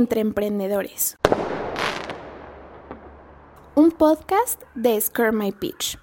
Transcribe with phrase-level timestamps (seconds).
[0.00, 1.18] entre emprendedores.
[3.74, 5.98] Un podcast de Scare My Pitch.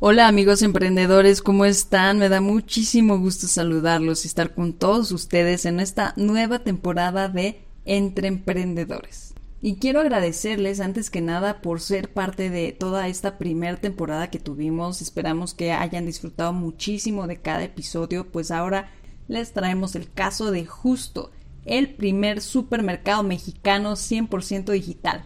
[0.00, 2.18] Hola amigos emprendedores, ¿cómo están?
[2.18, 7.64] Me da muchísimo gusto saludarlos y estar con todos ustedes en esta nueva temporada de
[7.84, 9.34] Entre Emprendedores.
[9.62, 14.40] Y quiero agradecerles antes que nada por ser parte de toda esta primera temporada que
[14.40, 15.00] tuvimos.
[15.00, 18.90] Esperamos que hayan disfrutado muchísimo de cada episodio, pues ahora
[19.28, 21.30] les traemos el caso de Justo,
[21.64, 25.24] el primer supermercado mexicano 100% digital.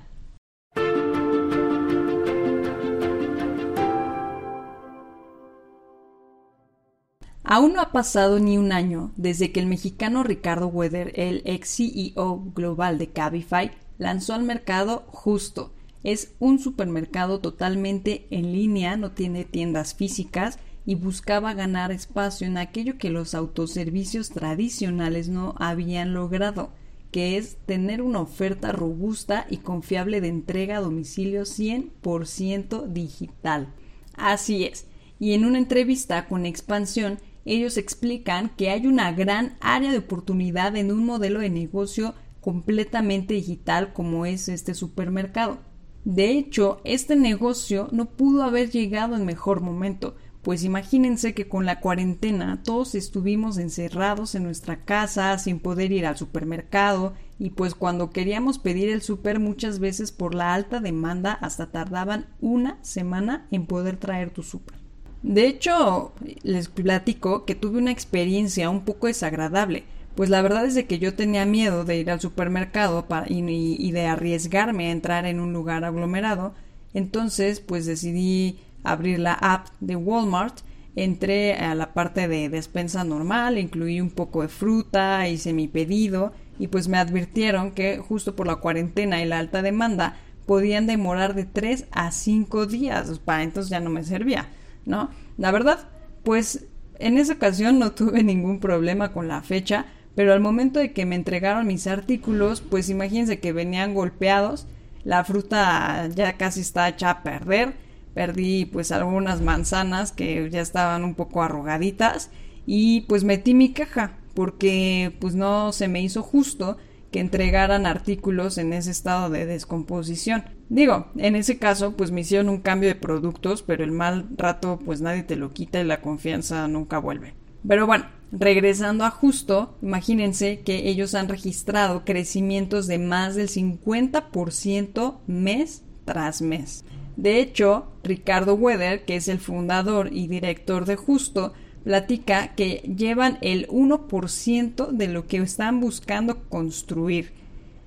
[7.51, 11.77] Aún no ha pasado ni un año desde que el mexicano Ricardo Weather, el ex
[11.77, 15.73] CEO global de Cabify, lanzó al mercado Justo.
[16.05, 22.57] Es un supermercado totalmente en línea, no tiene tiendas físicas y buscaba ganar espacio en
[22.57, 26.71] aquello que los autoservicios tradicionales no habían logrado,
[27.11, 33.75] que es tener una oferta robusta y confiable de entrega a domicilio 100% digital.
[34.17, 34.87] Así es.
[35.19, 40.75] Y en una entrevista con Expansión, ellos explican que hay una gran área de oportunidad
[40.75, 45.59] en un modelo de negocio completamente digital como es este supermercado.
[46.07, 51.67] De hecho, este negocio no pudo haber llegado en mejor momento, pues imagínense que con
[51.67, 57.75] la cuarentena todos estuvimos encerrados en nuestra casa sin poder ir al supermercado y pues
[57.75, 63.47] cuando queríamos pedir el super muchas veces por la alta demanda hasta tardaban una semana
[63.51, 64.77] en poder traer tu super.
[65.23, 69.85] De hecho, les platico que tuve una experiencia un poco desagradable
[70.19, 73.93] pues la verdad es de que yo tenía miedo de ir al supermercado para, y,
[73.93, 76.55] de arriesgarme a entrar en un lugar aglomerado.
[76.93, 78.59] Entonces, pues decidí
[78.91, 80.61] abrir la app de Walmart.
[80.97, 86.33] Entré a la parte de despensa normal, incluí un poco de fruta, hice mi pedido
[86.59, 90.17] y pues me advirtieron que justo por la cuarentena y la alta demanda
[90.47, 93.21] podían demorar de 3 a 5 días.
[93.21, 94.49] Para entonces ya no me servía,
[94.87, 95.11] ¿no?
[95.37, 95.89] La verdad,
[96.25, 96.67] pues
[96.99, 99.87] en esa ocasión no tuve ningún problema con la fecha
[100.19, 104.67] pero al momento de que me entregaron mis artículos, pues imagínense que venían golpeados,
[105.05, 107.75] la fruta ya casi está hecha a perder,
[108.19, 112.33] perdí pues algunas manzanas que ya estaban un poco arrugaditas
[112.67, 116.79] y pues metí mi caja porque pues no se me hizo justo
[117.13, 120.43] que entregaran artículos en ese estado de descomposición.
[120.69, 124.81] Digo, en ese caso pues me hicieron un cambio de productos, pero el mal rato
[124.85, 127.35] pues nadie te lo quita y la confianza nunca vuelve.
[127.69, 135.19] Pero bueno, regresando a justo, imagínense que ellos han registrado crecimientos de más del 50%
[135.29, 136.85] mes tras mes.
[137.19, 141.53] De hecho, Ricardo Weather, que es el fundador y director de Justo,
[141.83, 147.33] platica que llevan el 1% de lo que están buscando construir.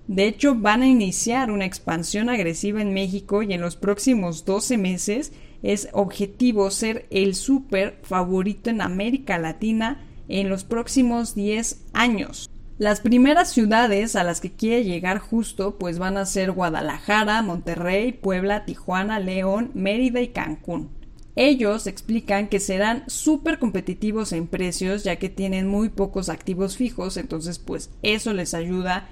[0.08, 4.78] De hecho, van a iniciar una expansión agresiva en México y en los próximos 12
[4.78, 5.31] meses
[5.63, 12.50] es objetivo ser el súper favorito en América Latina en los próximos 10 años.
[12.81, 18.12] Las primeras ciudades a las que quiere llegar justo pues van a ser Guadalajara, Monterrey,
[18.12, 20.90] Puebla, Tijuana, León, Mérida y Cancún.
[21.36, 27.18] Ellos explican que serán súper competitivos en precios ya que tienen muy pocos activos fijos,
[27.18, 29.09] entonces pues eso les ayuda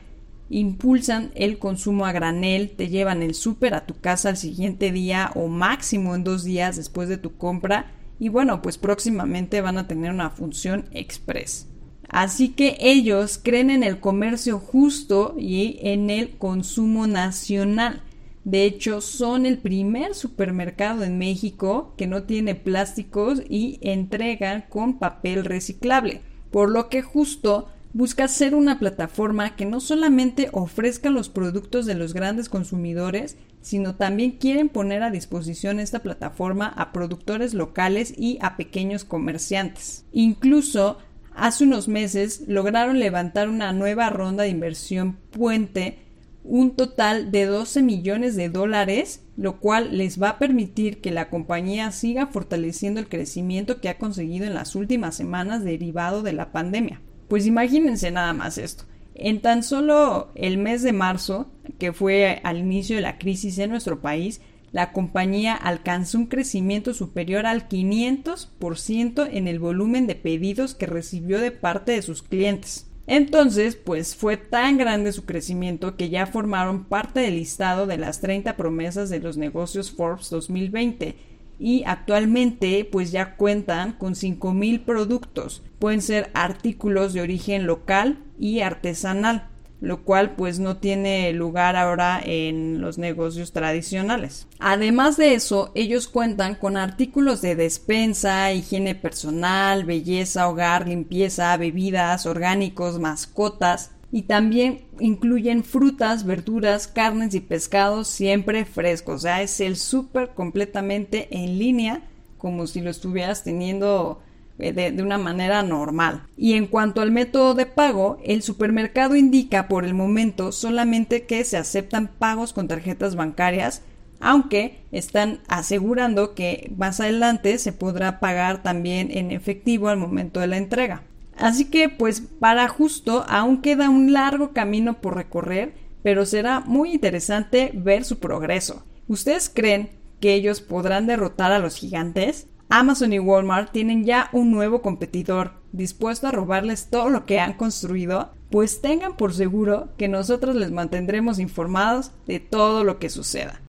[0.50, 5.30] impulsan el consumo a granel, te llevan el súper a tu casa al siguiente día
[5.36, 9.86] o máximo en dos días después de tu compra y bueno, pues próximamente van a
[9.86, 11.68] tener una función express.
[12.10, 18.02] Así que ellos creen en el comercio justo y en el consumo nacional.
[18.44, 24.98] De hecho, son el primer supermercado en México que no tiene plásticos y entrega con
[24.98, 26.22] papel reciclable.
[26.50, 31.96] Por lo que justo busca ser una plataforma que no solamente ofrezca los productos de
[31.96, 38.40] los grandes consumidores, sino también quieren poner a disposición esta plataforma a productores locales y
[38.42, 40.06] a pequeños comerciantes.
[40.12, 40.98] Incluso
[41.46, 46.00] hace unos meses lograron levantar una nueva ronda de inversión puente
[46.44, 51.30] un total de 12 millones de dólares, lo cual les va a permitir que la
[51.30, 56.52] compañía siga fortaleciendo el crecimiento que ha conseguido en las últimas semanas derivado de la
[56.52, 57.02] pandemia.
[57.28, 58.86] Pues imagínense nada más esto.
[59.14, 63.70] En tan solo el mes de marzo, que fue al inicio de la crisis en
[63.70, 64.42] nuestro país,
[64.72, 71.40] la compañía alcanzó un crecimiento superior al 500% en el volumen de pedidos que recibió
[71.40, 72.88] de parte de sus clientes.
[73.08, 78.22] Entonces, pues fue tan grande su crecimiento que ya formaron parte del listado de las
[78.22, 81.16] 30 promesas de los negocios Forbes 2020
[81.58, 85.64] y actualmente pues ya cuentan con 5.000 productos.
[85.80, 89.50] Pueden ser artículos de origen local y artesanal
[89.82, 94.48] lo cual pues no tiene lugar ahora en los negocios tradicionales.
[94.60, 102.26] Además de eso, ellos cuentan con artículos de despensa, higiene personal, belleza, hogar, limpieza, bebidas,
[102.26, 109.16] orgánicos, mascotas, y también incluyen frutas, verduras, carnes y pescados siempre frescos.
[109.16, 112.02] O sea, es el súper completamente en línea,
[112.38, 114.22] como si lo estuvieras teniendo
[114.60, 116.24] eh, de, una manera normal.
[116.36, 121.46] Y en cuanto al método de pago, el supermercado indica por el momento solamente que
[121.46, 123.84] se aceptan pagos con tarjetas bancarias,
[124.20, 130.48] aunque están asegurando que más adelante se podrá pagar también en efectivo al momento de
[130.48, 131.04] la entrega.
[131.38, 135.74] Así que pues para justo aún queda un largo camino por recorrer,
[136.04, 138.84] pero será muy interesante ver su progreso.
[139.08, 139.90] ¿Ustedes creen
[140.20, 142.48] que ellos podrán derrotar a los gigantes?
[142.72, 147.54] Amazon y Walmart tienen ya un nuevo competidor dispuesto a robarles todo lo que han
[147.54, 153.60] construido, pues tengan por seguro que nosotros les mantendremos informados de todo lo que suceda.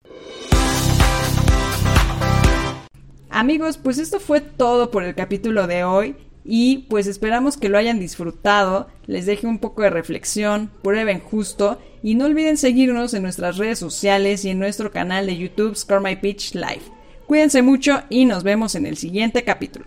[3.31, 7.79] Amigos, pues esto fue todo por el capítulo de hoy y pues esperamos que lo
[7.79, 13.23] hayan disfrutado, les deje un poco de reflexión, prueben justo y no olviden seguirnos en
[13.23, 17.00] nuestras redes sociales y en nuestro canal de YouTube Score My Pitch Live.
[17.31, 19.87] Cuídense mucho y nos vemos en el siguiente capítulo.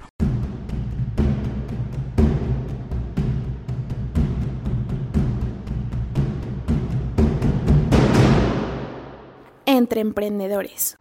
[9.65, 10.95] Entre Emprendedores.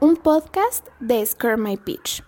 [0.00, 2.27] Un podcast de Scare My Pitch.